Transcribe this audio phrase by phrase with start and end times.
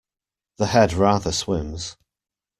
[0.57, 1.95] The head rather swims.